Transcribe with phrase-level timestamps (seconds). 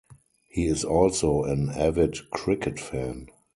[0.49, 3.27] He is also an avid cricket fan.